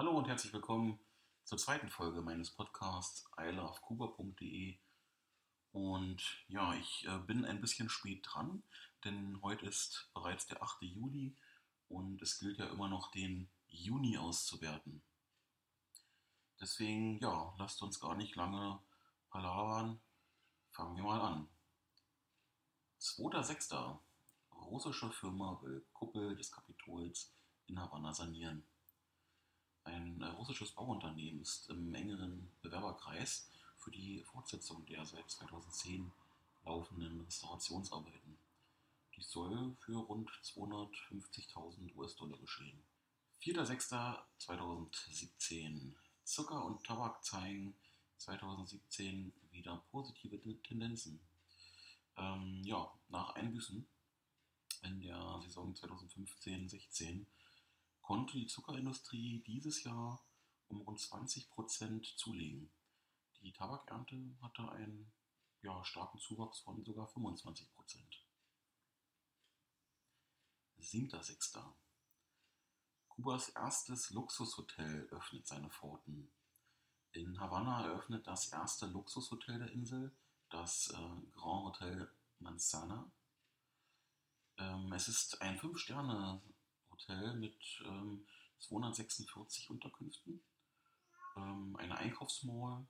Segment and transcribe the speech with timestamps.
[0.00, 0.98] Hallo und herzlich willkommen
[1.44, 4.78] zur zweiten Folge meines Podcasts ilovecuba.de.
[5.72, 8.62] Und ja, ich äh, bin ein bisschen spät dran,
[9.04, 10.80] denn heute ist bereits der 8.
[10.84, 11.36] Juli
[11.90, 15.02] und es gilt ja immer noch den Juni auszuwerten.
[16.58, 18.80] Deswegen, ja, lasst uns gar nicht lange
[19.28, 20.00] palavern.
[20.70, 21.46] Fangen wir mal an.
[23.02, 23.98] 2.6.
[24.54, 27.34] Russische Firma will Kuppel des Kapitols
[27.66, 28.64] in Havanna sanieren.
[29.90, 36.10] Ein äh, russisches Bauunternehmen ist im engeren Bewerberkreis für die Fortsetzung der seit 2010
[36.64, 38.38] laufenden Restaurationsarbeiten.
[39.16, 42.80] Dies soll für rund 250.000 US-Dollar geschehen.
[43.42, 45.94] 4.6.2017
[46.24, 47.74] Zucker und Tabak zeigen
[48.18, 51.18] 2017 wieder positive Tendenzen.
[52.16, 53.84] Ähm, ja, nach Einbüßen
[54.82, 57.26] in der Saison 2015-16
[58.10, 60.20] konnte die Zuckerindustrie dieses Jahr
[60.66, 62.68] um rund 20 Prozent zulegen.
[63.40, 65.12] Die Tabakernte hatte einen
[65.62, 68.26] ja, starken Zuwachs von sogar 25 Prozent.
[70.80, 71.62] 7.6.
[73.06, 76.32] Kubas erstes Luxushotel öffnet seine Pforten.
[77.12, 80.12] In Havanna eröffnet das erste Luxushotel der Insel,
[80.48, 80.96] das äh,
[81.36, 83.08] Grand Hotel Manzana.
[84.56, 85.60] Ähm, es ist ein
[87.00, 88.24] 5-Sterne-Hotel mit ähm,
[88.60, 90.40] 246 Unterkünften,
[91.36, 92.86] ähm, eine Einkaufsmall,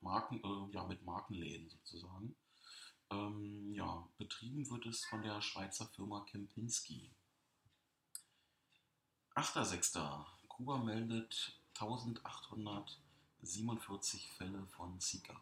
[0.00, 2.34] Marken, äh, ja, mit Markenläden sozusagen.
[3.10, 7.10] Ähm, ja, betrieben wird es von der Schweizer Firma Kempinski.
[9.34, 10.24] 8.6.
[10.48, 15.40] Kuba meldet 1847 Fälle von Zika.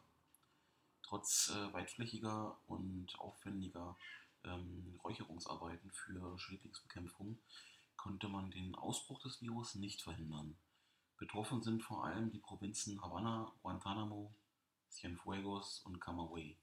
[1.03, 3.97] Trotz äh, weitflächiger und aufwendiger
[4.45, 7.37] ähm, Räucherungsarbeiten für Schädlingsbekämpfung
[8.01, 10.57] konnte man den Ausbruch des Virus nicht verhindern.
[11.19, 14.35] Betroffen sind vor allem die Provinzen Havanna, Guantanamo,
[14.89, 16.57] Cienfuegos und Camagüey.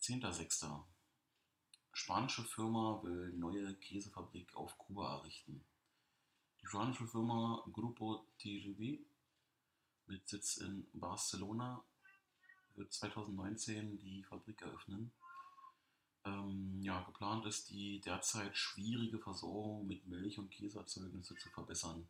[0.00, 0.84] 10.06.
[1.92, 5.64] Spanische Firma will neue Käsefabrik auf Kuba errichten.
[6.60, 9.00] Die spanische Firma Grupo TGV
[10.06, 11.82] mit Sitz in Barcelona
[12.76, 15.10] wird 2019 die Fabrik eröffnen.
[16.24, 22.08] Ähm, ja, geplant ist, die derzeit schwierige Versorgung mit Milch- und Käseerzeugnisse zu verbessern.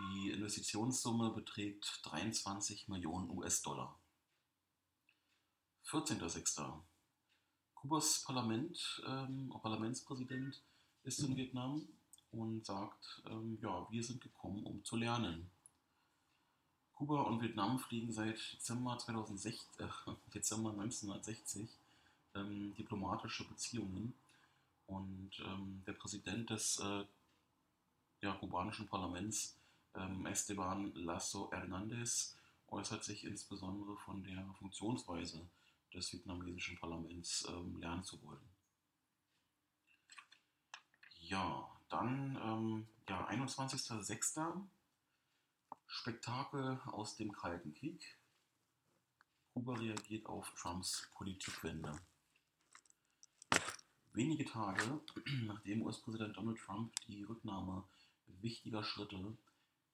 [0.00, 3.96] Die Investitionssumme beträgt 23 Millionen US-Dollar.
[5.86, 6.82] 14.06.
[7.74, 10.62] Kubas Parlament, ähm, Parlamentspräsident
[11.04, 11.86] ist in Vietnam
[12.30, 15.50] und sagt, ähm, ja, wir sind gekommen, um zu lernen.
[16.94, 19.88] Kuba und Vietnam fliegen seit Dezember, 2060, äh,
[20.32, 21.68] Dezember 1960
[22.34, 24.14] ähm, diplomatische Beziehungen
[24.86, 27.04] und ähm, der Präsident des äh,
[28.20, 29.58] ja, kubanischen Parlaments,
[29.94, 32.36] ähm, Esteban Lasso Hernandez,
[32.68, 35.46] äußert sich insbesondere von der Funktionsweise
[35.92, 38.48] des vietnamesischen Parlaments ähm, lernen zu wollen.
[41.20, 44.66] Ja, dann ähm, ja, 21.06.
[45.86, 48.18] Spektakel aus dem Kalten Krieg.
[49.52, 51.94] Kuba reagiert auf Trumps Politikwende.
[54.14, 55.00] Wenige Tage
[55.46, 57.88] nachdem US-Präsident Donald Trump die Rücknahme
[58.42, 59.38] wichtiger Schritte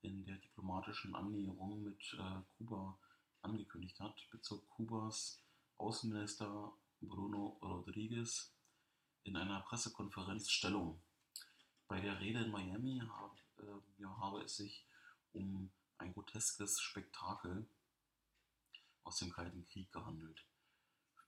[0.02, 2.98] in der diplomatischen Annäherung mit äh, Kuba
[3.42, 5.40] angekündigt hat, bezog Kubas
[5.76, 8.52] Außenminister Bruno Rodriguez
[9.22, 11.00] in einer Pressekonferenz Stellung.
[11.86, 14.84] Bei der Rede in Miami hab, äh, ja, habe es sich
[15.32, 17.68] um ein groteskes Spektakel
[19.04, 20.44] aus dem Kalten Krieg gehandelt.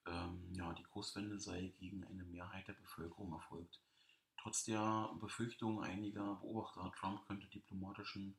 [0.06, 3.80] Ähm, ja, die Kurswende sei gegen eine Mehrheit der Bevölkerung erfolgt.
[4.38, 8.36] Trotz der Befürchtung einiger Beobachter, Trump könnte diplomatischen,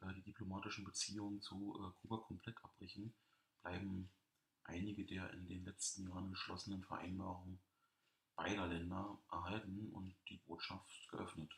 [0.00, 3.12] äh, die diplomatischen Beziehungen zu äh, Kuba komplett abbrechen,
[3.62, 4.10] bleiben
[4.64, 7.58] einige der in den letzten Jahren geschlossenen Vereinbarungen
[8.36, 11.50] beider Länder erhalten und die Botschaft geöffnet.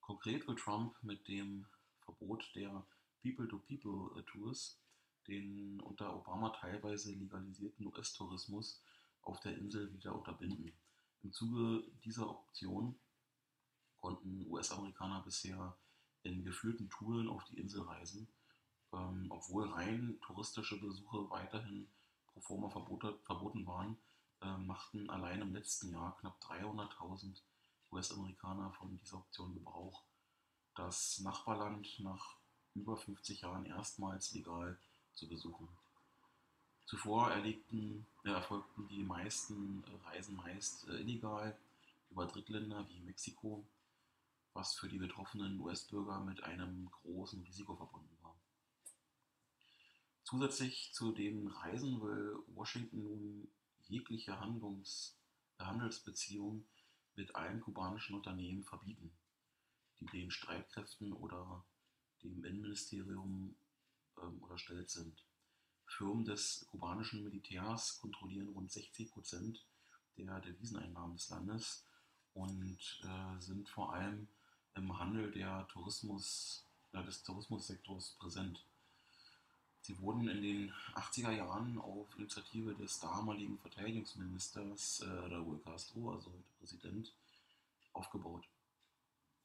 [0.00, 1.66] Konkret will Trump mit dem
[2.00, 2.86] Verbot der
[3.22, 4.78] People-to-People-Tours
[5.26, 8.82] den unter Obama teilweise legalisierten US-Tourismus
[9.22, 10.72] auf der Insel wieder unterbinden.
[11.22, 12.98] Im Zuge dieser Option
[14.00, 15.76] konnten US-Amerikaner bisher
[16.22, 18.28] in geführten Touren auf die Insel reisen,
[18.92, 21.88] ähm, obwohl rein touristische Besuche weiterhin
[22.26, 23.96] pro forma verboten waren,
[24.42, 27.42] äh, machten allein im letzten Jahr knapp 300.000
[27.92, 30.04] US-Amerikaner von dieser Option Gebrauch.
[30.74, 32.36] Das Nachbarland nach
[32.74, 34.78] über 50 Jahren erstmals legal
[35.14, 35.68] zu besuchen.
[36.86, 41.56] Zuvor erlegten, äh, erfolgten die meisten Reisen meist äh, illegal
[42.10, 43.66] über Drittländer wie Mexiko,
[44.52, 48.36] was für die betroffenen US-Bürger mit einem großen Risiko verbunden war.
[50.22, 53.48] Zusätzlich zu den Reisen will Washington nun
[53.88, 55.18] jegliche Handlungs
[55.58, 56.66] Handelsbeziehungen
[57.16, 59.12] mit allen kubanischen Unternehmen verbieten,
[60.00, 61.64] die den Streitkräften oder
[62.22, 63.54] dem Innenministerium
[64.22, 65.24] ähm, unterstellt sind.
[65.86, 69.64] Firmen des kubanischen Militärs kontrollieren rund 60 Prozent
[70.16, 71.84] der Deviseneinnahmen des Landes
[72.34, 74.28] und äh, sind vor allem
[74.74, 78.64] im Handel der Tourismus, äh, des Tourismussektors präsent.
[79.82, 86.30] Sie wurden in den 80er Jahren auf Initiative des damaligen Verteidigungsministers äh, Raúl Castro, also
[86.30, 87.12] heute Präsident,
[87.92, 88.48] aufgebaut,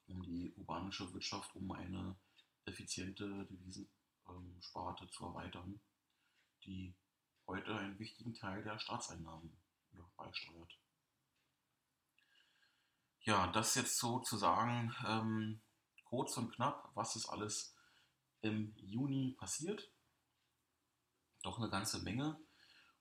[0.08, 2.16] um die kubanische Wirtschaft um eine
[2.64, 3.99] effiziente Devisensparte
[4.30, 4.60] ähm,
[5.10, 5.80] zu erweitern,
[6.64, 6.94] die
[7.46, 9.56] heute einen wichtigen Teil der Staatseinnahmen
[10.16, 10.78] beisteuert.
[13.22, 15.60] Ja, das jetzt sozusagen ähm,
[16.04, 17.74] kurz und knapp, was ist alles
[18.40, 19.90] im Juni passiert
[21.42, 22.36] doch eine ganze Menge.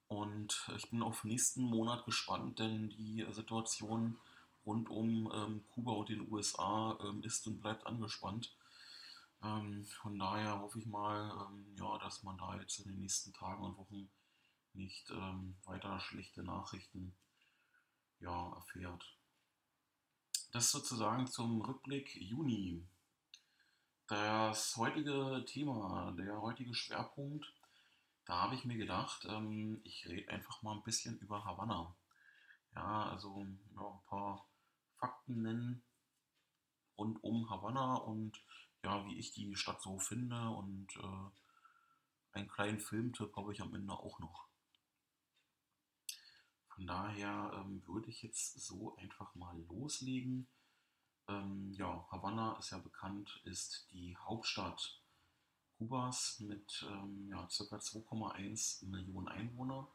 [0.08, 4.18] Und ich bin auf nächsten Monat gespannt, denn die Situation
[4.66, 8.56] rund um ähm, Kuba und den USA ähm, ist und bleibt angespannt.
[9.44, 13.34] Ähm, von daher hoffe ich mal, ähm, ja, dass man da jetzt in den nächsten
[13.34, 14.10] Tagen und Wochen
[14.74, 17.16] nicht ähm, weiter schlechte Nachrichten
[18.20, 19.18] ja, erfährt.
[20.52, 22.86] Das sozusagen zum Rückblick Juni.
[24.08, 27.54] Das heutige Thema, der heutige Schwerpunkt
[28.30, 31.96] da habe ich mir gedacht, ähm, ich rede einfach mal ein bisschen über Havanna.
[32.76, 33.44] Ja, also
[33.74, 34.46] ja, ein paar
[34.98, 35.84] Fakten nennen
[36.96, 38.40] rund um Havanna und
[38.84, 43.74] ja, wie ich die Stadt so finde und äh, einen kleinen Filmtipp habe ich am
[43.74, 44.48] Ende auch noch.
[46.70, 50.48] Von daher ähm, würde ich jetzt so einfach mal loslegen.
[51.28, 55.02] Ähm, ja, Havanna ist ja bekannt, ist die Hauptstadt
[55.78, 57.76] Kubas mit ähm, ja, ca.
[57.76, 59.88] 2,1 Millionen Einwohner.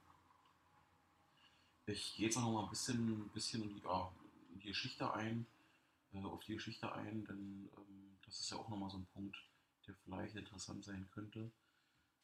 [1.87, 4.11] Ich gehe jetzt noch mal ein bisschen, bisschen in, die, ja,
[4.53, 5.47] in die Geschichte ein,
[6.13, 9.37] äh, auf die Geschichte ein, denn ähm, das ist ja auch nochmal so ein Punkt,
[9.87, 11.53] der vielleicht interessant sein könnte.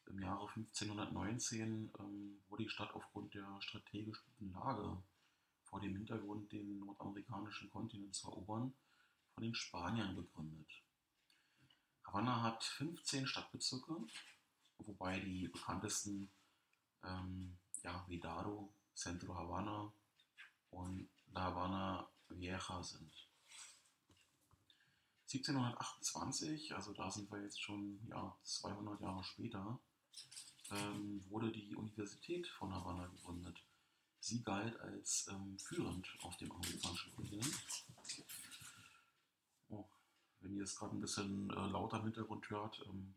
[0.07, 5.01] Im Jahre 1519 ähm, wurde die Stadt aufgrund der strategisch guten Lage
[5.63, 8.73] vor dem Hintergrund, den nordamerikanischen Kontinent zu erobern,
[9.33, 10.67] von den Spaniern gegründet.
[12.03, 13.95] Havanna hat 15 Stadtbezirke,
[14.79, 16.29] wobei die bekanntesten
[17.05, 19.93] ähm, ja, Vidaro, Centro Havana
[20.71, 23.30] und La Habana Vieja sind.
[25.33, 29.79] 1728, also da sind wir jetzt schon ja, 200 Jahre später,
[30.71, 33.63] ähm, wurde die Universität von Havanna gegründet.
[34.19, 37.55] Sie galt als ähm, führend auf dem amerikanischen Kontinent
[40.41, 43.15] wenn ihr es gerade ein bisschen äh, lauter im Hintergrund hört, ähm,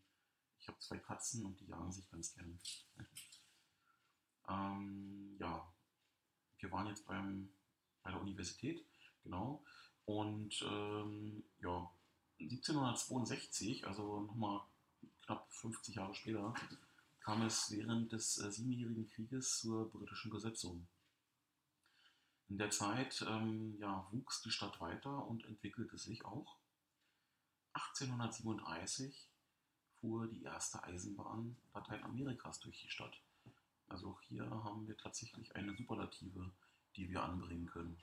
[0.60, 2.58] ich habe zwei Katzen und die jagen sich ganz gern.
[4.48, 5.72] ähm, ja,
[6.58, 7.50] wir waren jetzt beim,
[8.02, 8.84] bei der Universität,
[9.22, 9.64] genau.
[10.04, 11.90] Und ähm, ja,
[12.40, 14.60] 1762, also nochmal
[15.22, 16.54] knapp 50 Jahre später,
[17.20, 20.86] kam es während des äh, Siebenjährigen Krieges zur britischen Besetzung.
[22.48, 26.58] In der Zeit ähm, ja, wuchs die Stadt weiter und entwickelte sich auch.
[27.72, 29.26] 1837
[30.00, 33.18] fuhr die erste Eisenbahn Lateinamerikas durch die Stadt.
[33.88, 36.52] Also auch hier haben wir tatsächlich eine Superlative,
[36.96, 37.96] die wir anbringen können.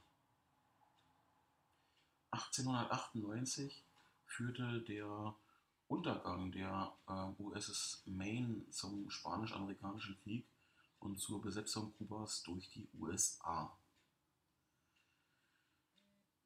[2.31, 3.83] 1898
[4.31, 5.35] führte der
[5.87, 10.45] Untergang der äh, USS Maine zum Spanisch-Amerikanischen Krieg
[10.99, 13.75] und zur Besetzung Kubas durch die USA.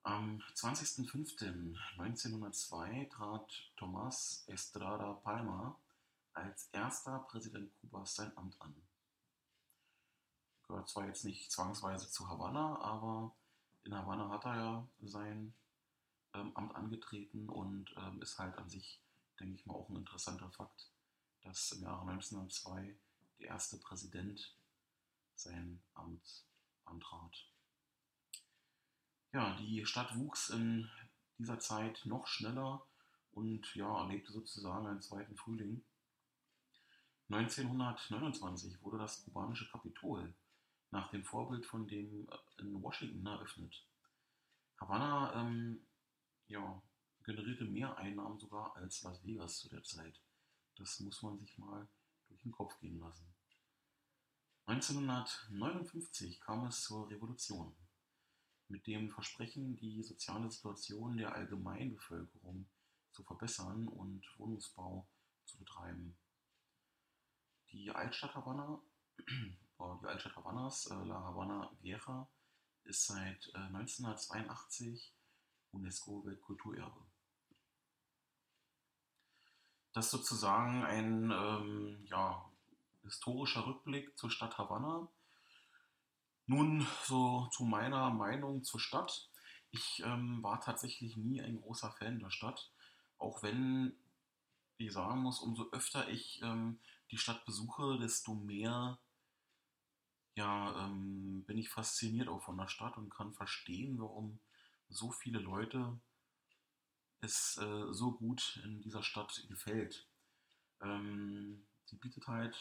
[0.01, 5.77] Am 20.05.1902 trat Tomás Estrada Palma
[6.34, 8.74] als erster Präsident Kubas sein Amt an.
[10.68, 13.32] Gehört zwar jetzt nicht zwangsweise zu Havanna, aber
[13.84, 15.54] in Havanna hat er ja sein
[16.36, 19.01] Amt angetreten und ähm, ist halt an sich,
[19.39, 20.92] denke ich mal, auch ein interessanter Fakt,
[21.42, 22.96] dass im Jahre 1902
[23.39, 24.56] der erste Präsident
[25.36, 26.46] sein Amt
[26.86, 27.36] antrat.
[29.34, 30.89] Ja, die Stadt wuchs in
[31.38, 32.86] dieser Zeit noch schneller
[33.34, 35.84] und ja, erlebte sozusagen einen zweiten Frühling.
[37.30, 40.34] 1929 wurde das kubanische Kapitol
[40.92, 43.84] nach dem Vorbild von dem äh, in Washington eröffnet.
[44.80, 45.86] Havanna ähm,
[46.48, 46.82] ja,
[47.24, 50.22] generierte mehr Einnahmen sogar als Las Vegas zu der Zeit.
[50.75, 51.88] Das muss man sich mal
[52.28, 53.34] durch den Kopf gehen lassen.
[54.68, 57.75] 1959 kam es zur Revolution.
[58.68, 62.68] mit dem Versprechen, die soziale Situation der Allgemeinbevölkerung
[63.12, 65.08] zu verbessern und Wohnungsbau
[65.46, 66.18] zu betreiben.
[67.72, 68.82] Die Altstadt Havanna,
[69.20, 72.28] die Altstadt Havannas, äh, La Habana Vieja,
[72.86, 75.25] ist seit 1982 äh,
[75.75, 77.05] UNESCO-Weltkulturerbe.
[79.94, 82.51] Das ist sozusagen ein ähm, ja,
[83.03, 85.08] historischer Rückblick zur Stadt Havanna.
[86.48, 89.29] Nun so zu meiner Meinung zur Stadt.
[89.72, 92.72] Ich ähm, war tatsächlich nie ein großer Fan der Stadt,
[93.17, 93.96] auch wenn
[94.77, 96.79] ich sagen muss, umso öfter ich ähm,
[97.12, 99.00] die Stadt besuche, desto mehr
[100.36, 104.39] ja, ähm, bin ich fasziniert auch von der Stadt und kann verstehen, warum
[104.89, 106.00] so viele Leute
[107.22, 110.08] es äh, so gut in dieser Stadt gefällt.
[110.82, 112.56] Ähm, sie bietet halt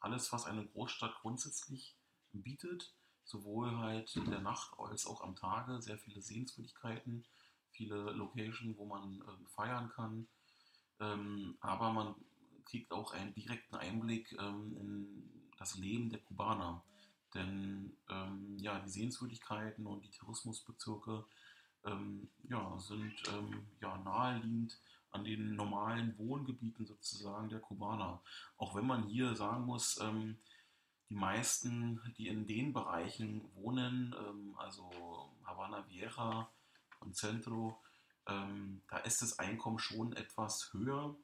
[0.00, 1.96] alles, was eine Großstadt grundsätzlich
[2.32, 7.26] bietet, sowohl halt in der Nacht als auch am Tage, sehr viele Sehenswürdigkeiten,
[7.70, 10.28] viele Locations, wo man äh, feiern kann,
[11.00, 12.14] ähm, aber man
[12.64, 16.84] kriegt auch einen direkten Einblick ähm, in das Leben der Kubaner.
[17.34, 21.26] Denn ähm, ja, die Sehenswürdigkeiten und die Tourismusbezirke
[21.84, 24.78] ähm, ja, sind ähm, ja, naheliegend
[25.10, 28.20] an den normalen Wohngebieten sozusagen der Kubaner.
[28.56, 30.38] Auch wenn man hier sagen muss, ähm,
[31.08, 34.90] die meisten, die in den Bereichen wohnen, ähm, also
[35.44, 36.48] Havana Vieja
[37.00, 37.78] und Centro,
[38.26, 41.14] ähm, da ist das Einkommen schon etwas höher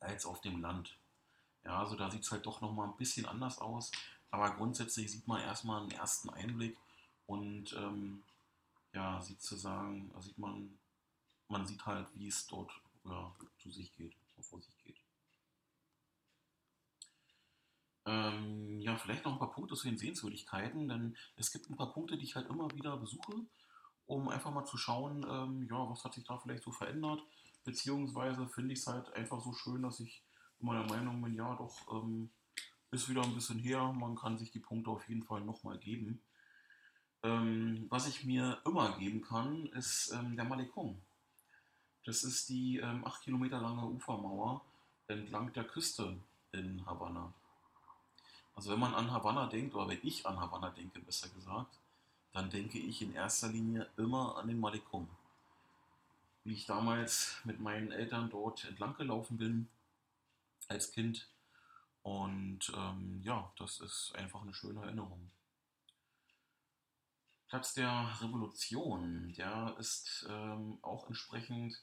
[0.00, 0.98] als auf dem Land.
[1.64, 3.92] Ja, also da sieht es halt doch nochmal ein bisschen anders aus.
[4.30, 6.76] Aber grundsätzlich sieht man erstmal einen ersten Einblick
[7.26, 8.24] und ähm,
[8.94, 10.78] ja, sieht zu sagen, sieht man,
[11.48, 12.72] man sieht halt, wie es dort
[13.04, 15.00] ja, zu sich geht, vor sich geht.
[18.06, 21.92] Ähm, ja, vielleicht noch ein paar Punkte zu den Sehenswürdigkeiten, denn es gibt ein paar
[21.92, 23.46] Punkte, die ich halt immer wieder besuche,
[24.06, 27.22] um einfach mal zu schauen, ähm, ja, was hat sich da vielleicht so verändert,
[27.64, 30.22] beziehungsweise finde ich es halt einfach so schön, dass ich
[30.58, 32.30] meiner Meinung bin, ja, doch, ähm,
[32.94, 33.92] ist wieder ein bisschen her.
[33.92, 36.22] Man kann sich die Punkte auf jeden Fall nochmal geben.
[37.24, 41.00] Ähm, was ich mir immer geben kann, ist ähm, der Malecon.
[42.04, 44.60] Das ist die ähm, 8 Kilometer lange Ufermauer
[45.08, 46.16] entlang der Küste
[46.52, 47.32] in Havanna.
[48.54, 51.78] Also wenn man an Havanna denkt, oder wenn ich an Havanna denke, besser gesagt,
[52.32, 55.08] dann denke ich in erster Linie immer an den Malecon.
[56.44, 59.68] Wie ich damals mit meinen Eltern dort entlang gelaufen bin,
[60.68, 61.26] als Kind,
[62.02, 65.30] und ähm, ja, das ist einfach eine schöne Erinnerung.
[67.54, 71.80] Platz der Revolution, der ist ähm, auch entsprechend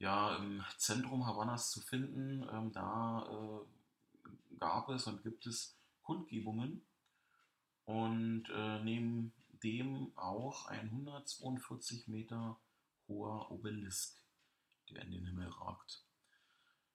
[0.00, 2.44] ja, im Zentrum Havannas zu finden.
[2.52, 6.84] Ähm, da äh, gab es und gibt es Kundgebungen
[7.84, 9.32] und äh, neben
[9.62, 12.58] dem auch ein 142 Meter
[13.06, 14.18] hoher Obelisk,
[14.90, 16.02] der in den Himmel ragt.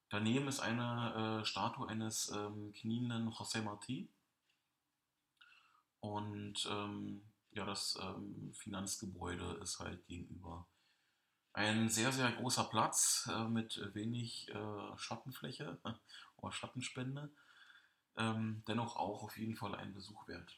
[0.10, 4.10] Daneben ist eine äh, Statue eines ähm, knienden José Martí.
[6.02, 10.68] Und ähm, ja, das ähm, Finanzgebäude ist halt gegenüber.
[11.54, 15.78] Ein sehr, sehr großer Platz äh, mit wenig äh, Schattenfläche
[16.38, 17.30] oder Schattenspende.
[18.18, 20.58] Ähm, dennoch auch auf jeden Fall ein Besuch wert.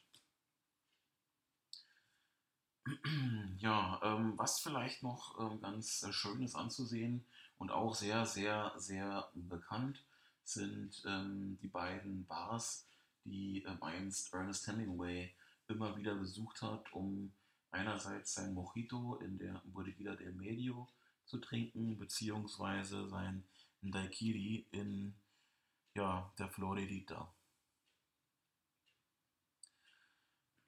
[3.57, 7.25] ja, ähm, was vielleicht noch ähm, ganz äh, schön ist anzusehen,
[7.63, 10.03] und auch sehr, sehr, sehr bekannt
[10.43, 12.85] sind ähm, die beiden Bars,
[13.23, 15.33] die ähm, einst Ernest Hemingway
[15.67, 17.33] immer wieder besucht hat, um
[17.71, 20.87] einerseits sein Mojito in der Bodeguita del Medio
[21.25, 23.43] zu trinken, beziehungsweise sein
[23.81, 25.15] Daiquiri in
[25.95, 27.33] ja, der Floridita.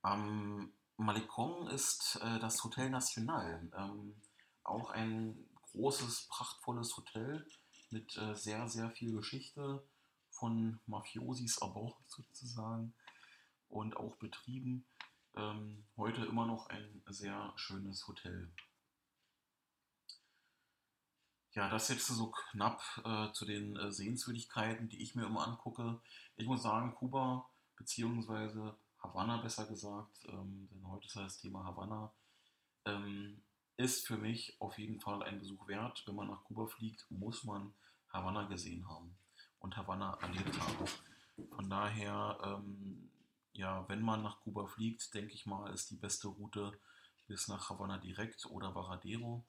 [0.01, 4.15] Am Malecon ist äh, das Hotel Nacional, ähm,
[4.63, 7.45] auch ein großes, prachtvolles Hotel
[7.89, 9.83] mit äh, sehr, sehr viel Geschichte
[10.29, 12.93] von Mafiosis erbaut sozusagen
[13.69, 14.85] und auch betrieben.
[15.35, 18.51] Ähm, heute immer noch ein sehr schönes Hotel.
[21.51, 26.01] Ja, das jetzt so knapp äh, zu den äh, Sehenswürdigkeiten, die ich mir immer angucke.
[26.35, 31.63] Ich muss sagen, Kuba beziehungsweise Havanna besser gesagt, ähm, denn heute ist ja das Thema
[31.63, 32.11] Havanna,
[32.85, 33.41] ähm,
[33.77, 36.03] ist für mich auf jeden Fall ein Besuch wert.
[36.05, 37.73] Wenn man nach Kuba fliegt, muss man
[38.09, 39.17] Havanna gesehen haben
[39.59, 40.85] und Havanna erlebt haben.
[41.55, 43.11] Von daher, ähm,
[43.55, 46.77] ja, wenn man nach Kuba fliegt, denke ich mal, ist die beste Route
[47.27, 49.45] bis nach Havanna direkt oder Varadero.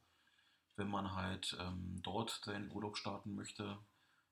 [0.76, 3.78] Wenn man halt ähm, dort seinen Urlaub starten möchte.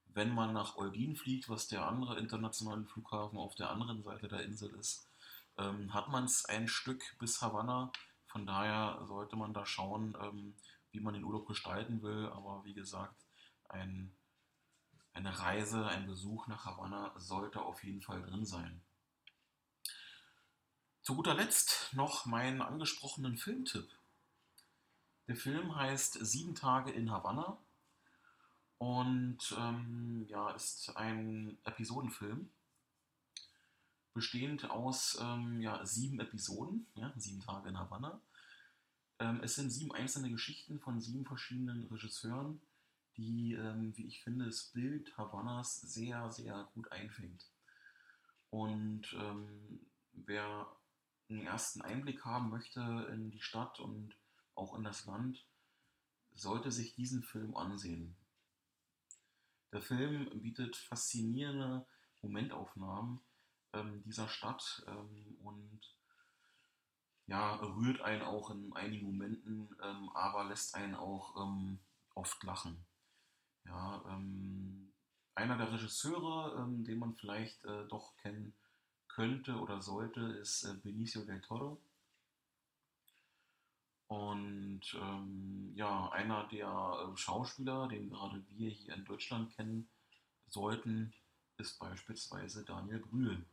[0.06, 4.44] Wenn man nach Olguin fliegt, was der andere internationale Flughafen auf der anderen Seite der
[4.44, 5.08] Insel ist,
[5.58, 7.90] ähm, hat man es ein Stück bis Havanna
[8.26, 10.54] Von daher sollte man da schauen, ähm,
[10.92, 12.26] wie man den Urlaub gestalten will.
[12.28, 13.16] Aber wie gesagt,
[13.68, 14.14] ein,
[15.12, 18.84] eine Reise, ein Besuch nach Havanna sollte auf jeden Fall drin sein.
[21.04, 23.90] Zu guter Letzt noch meinen angesprochenen Filmtipp.
[25.28, 27.58] Der Film heißt Sieben Tage in Havanna
[28.78, 32.50] und ähm, ja, ist ein Episodenfilm,
[34.14, 38.18] bestehend aus ähm, ja, sieben Episoden, ja, sieben Tage in Havanna.
[39.18, 42.62] Ähm, es sind sieben einzelne Geschichten von sieben verschiedenen Regisseuren,
[43.18, 47.50] die, ähm, wie ich finde, das Bild Havannas sehr, sehr gut einfängt.
[48.48, 49.84] Und ähm,
[50.14, 50.66] wer
[51.28, 52.80] einen ersten Einblick haben möchte
[53.12, 54.14] in die Stadt und
[54.54, 55.44] auch in das Land,
[56.34, 58.16] sollte sich diesen Film ansehen.
[59.72, 61.86] Der Film bietet faszinierende
[62.22, 63.20] Momentaufnahmen
[63.72, 65.80] ähm, dieser Stadt ähm, und
[67.26, 71.78] ja, rührt einen auch in einigen Momenten, ähm, aber lässt einen auch ähm,
[72.14, 72.84] oft lachen.
[73.64, 74.92] Ja, ähm,
[75.34, 78.54] einer der Regisseure, ähm, den man vielleicht äh, doch kennen
[79.14, 81.80] könnte oder sollte, ist äh, Benicio del Toro.
[84.08, 89.88] Und ähm, ja, einer der äh, Schauspieler, den gerade wir hier in Deutschland kennen
[90.48, 91.12] sollten,
[91.56, 93.44] ist beispielsweise Daniel Brühl.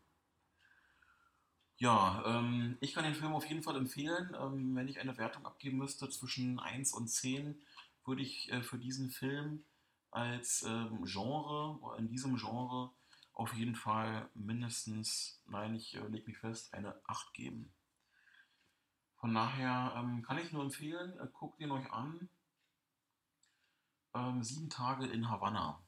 [1.77, 4.35] Ja, ähm, ich kann den Film auf jeden Fall empfehlen.
[4.39, 7.59] Ähm, wenn ich eine Wertung abgeben müsste zwischen 1 und 10,
[8.05, 9.63] würde ich äh, für diesen Film
[10.11, 12.91] als ähm, Genre, in diesem Genre,
[13.41, 17.73] auf jeden Fall mindestens, nein, ich äh, lege mich fest, eine 8 geben.
[19.15, 22.29] Von daher ähm, kann ich nur empfehlen, äh, guckt ihn euch an.
[24.13, 25.81] Ähm, sieben Tage in Havanna.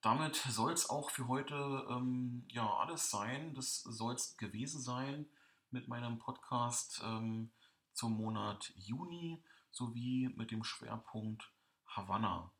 [0.00, 1.54] Damit soll es auch für heute
[1.90, 3.54] ähm, ja alles sein.
[3.54, 5.26] Das soll es gewesen sein
[5.70, 7.50] mit meinem Podcast ähm,
[7.92, 11.52] zum Monat Juni sowie mit dem Schwerpunkt
[11.86, 12.50] Havanna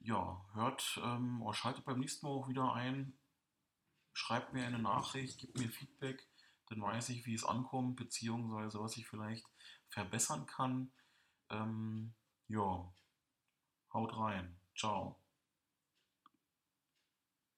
[0.00, 3.18] ja, hört ähm, schaltet beim nächsten Mal auch wieder ein.
[4.12, 6.28] Schreibt mir eine Nachricht, gebt mir Feedback,
[6.66, 9.46] dann weiß ich, wie es ankommt, beziehungsweise was ich vielleicht
[9.88, 10.92] verbessern kann.
[11.50, 12.14] Ähm,
[12.48, 12.92] ja,
[13.92, 14.60] haut rein.
[14.76, 15.20] Ciao.